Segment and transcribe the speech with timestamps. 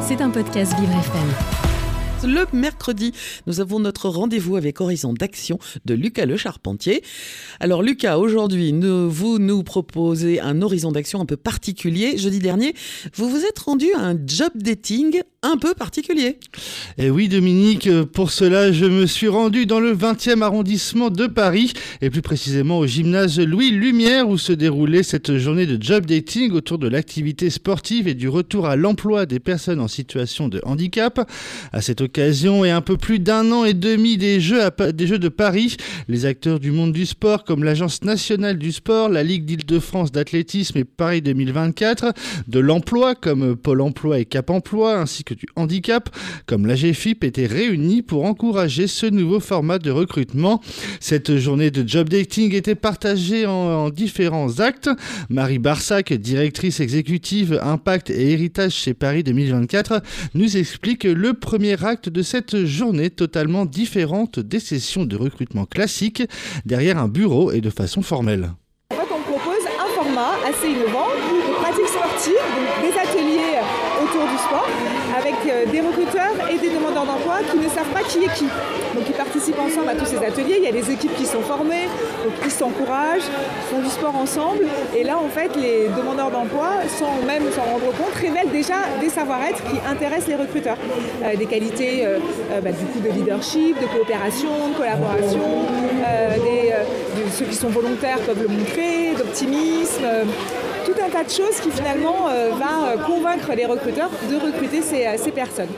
[0.00, 2.30] C'est un podcast Vivre FM.
[2.30, 3.12] Le mercredi,
[3.46, 7.02] nous avons notre rendez-vous avec Horizon d'Action de Lucas Le Charpentier.
[7.60, 12.16] Alors Lucas, aujourd'hui, vous nous proposez un horizon d'action un peu particulier.
[12.16, 12.74] Jeudi dernier,
[13.14, 16.38] vous vous êtes rendu à un job dating un peu particulier.
[16.98, 21.28] Et eh oui Dominique, pour cela je me suis rendu dans le 20e arrondissement de
[21.28, 26.06] Paris et plus précisément au gymnase Louis Lumière où se déroulait cette journée de job
[26.06, 30.60] dating autour de l'activité sportive et du retour à l'emploi des personnes en situation de
[30.64, 31.30] handicap.
[31.72, 35.20] À cette occasion et un peu plus d'un an et demi des Jeux, des Jeux
[35.20, 35.76] de Paris,
[36.08, 40.78] les acteurs du monde du sport comme l'Agence nationale du sport, la Ligue d'Île-de-France d'athlétisme
[40.78, 42.12] et Paris 2024,
[42.48, 46.08] de l'emploi comme Pôle emploi et Cap emploi, ainsi que du handicap
[46.46, 50.60] comme la GFIP étaient réunis pour encourager ce nouveau format de recrutement.
[51.00, 54.90] Cette journée de job dating était partagée en, en différents actes.
[55.28, 60.02] Marie Barsac, directrice exécutive Impact et Héritage chez Paris 2024,
[60.34, 66.22] nous explique le premier acte de cette journée totalement différente des sessions de recrutement classiques
[66.64, 68.50] derrière un bureau et de façon formelle.
[68.90, 72.34] On propose un format assez innovant de pratique sportive,
[72.82, 73.58] des ateliers
[74.08, 74.66] autour du sport
[75.16, 78.44] avec euh, des recruteurs et des demandeurs d'emploi qui ne savent pas qui est qui.
[78.94, 81.40] Donc ils participent ensemble à tous ces ateliers, il y a des équipes qui sont
[81.40, 81.88] formées,
[82.42, 83.28] qui s'encouragent,
[83.70, 84.64] font du sport ensemble
[84.96, 89.08] et là en fait les demandeurs d'emploi sans même s'en rendre compte révèlent déjà des
[89.08, 90.78] savoir-être qui intéressent les recruteurs.
[91.22, 92.18] Euh, des qualités euh,
[92.62, 95.66] bah, du coup de leadership, de coopération, de collaboration,
[97.32, 100.06] ceux qui sont volontaires peuvent le montrer, d'optimisme
[100.84, 105.16] tout un tas de choses qui finalement va convaincre les recruteurs de recruter ces, euh,
[105.16, 105.68] ces personnes.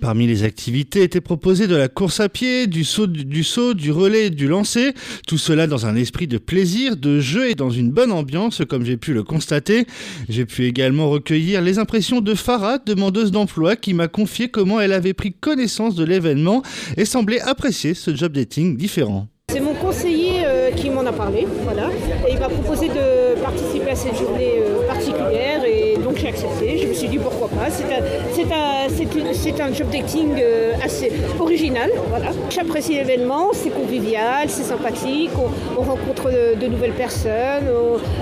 [0.00, 3.92] Parmi les activités étaient proposées de la course à pied, du saut, du saut, du
[3.92, 4.92] relais, du lancer,
[5.26, 8.84] tout cela dans un esprit de plaisir, de jeu et dans une bonne ambiance comme
[8.84, 9.86] j'ai pu le constater.
[10.28, 14.92] J'ai pu également recueillir les impressions de Farah, demandeuse d'emploi, qui m'a confié comment elle
[14.92, 16.62] avait pris connaissance de l'événement
[16.96, 19.28] et semblait apprécier ce job dating différent.
[19.50, 20.44] C'est mon conseiller
[20.76, 21.88] qui m'en a parlé, voilà,
[22.28, 25.83] et il m'a proposé de participer à cette journée euh, particulière et
[27.74, 32.30] C'est un, job dating euh, assez original, voilà.
[32.50, 35.30] J'apprécie l'événement, c'est convivial, c'est sympathique,
[35.76, 37.68] on, rencontre de, nouvelles personnes,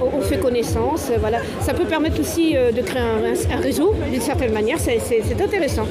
[0.00, 1.10] on, fait connaissance.
[1.60, 4.98] Ça peut permettre aussi euh, de créer un, réseau d'une certaine manière, c'est
[5.40, 5.86] intéressant.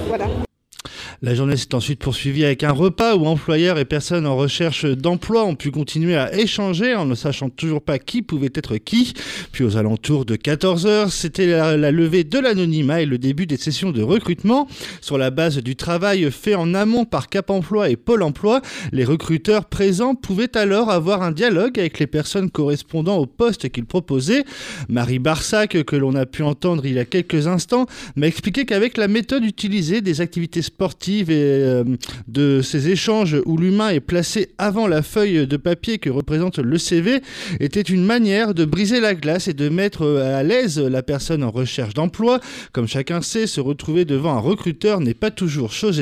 [1.25, 5.43] La journée s'est ensuite poursuivie avec un repas où employeurs et personnes en recherche d'emploi
[5.43, 9.15] ont pu continuer à échanger en ne sachant toujours pas qui pouvait être qui.
[9.51, 13.89] Puis aux alentours de 14h, c'était la, levée de l'anonymat et le début des sessions
[13.89, 14.67] de recrutement.
[15.01, 19.03] Sur la base du travail fait en amont par Cap Emploi et Pôle Emploi, les
[19.03, 24.45] recruteurs présents pouvaient alors avoir un dialogue avec les personnes correspondant au poste qu'ils proposaient.
[24.89, 28.95] Marie Barsac, que l'on a pu entendre il y a quelques instants, m'a expliqué qu'avec
[28.97, 31.83] la méthode utilisée des activités sportives et euh,
[32.27, 36.77] de ces échanges où l'humain est placé avant la feuille de papier que représente le
[36.77, 37.21] CV
[37.59, 41.43] était une manière de briser la glace et de mettre euh, à l'aise la personne
[41.43, 42.39] en recherche d'emploi.
[42.73, 45.99] Comme chacun sait, se retrouver devant un recruteur n'est pas toujours chose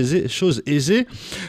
[0.66, 1.08] aisée.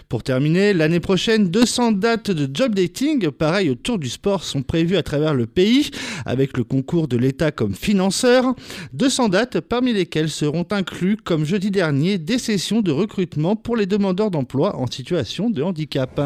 [0.08, 4.96] Pour terminer, l'année prochaine, 200 dates de job dating, pareil autour du sport, sont prévues
[4.96, 5.90] à travers le pays,
[6.26, 8.54] avec le concours de l'État comme financeur.
[8.92, 13.84] 200 dates parmi lesquelles seront inclus, comme jeudi dernier, des sessions de recrutement pour les
[13.84, 16.20] demandeurs d'emploi en situation de handicap.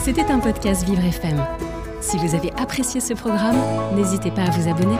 [0.00, 1.42] C'était un podcast Vivre FM.
[2.02, 3.56] Si vous avez apprécié ce programme,
[3.96, 4.96] n'hésitez pas à vous abonner.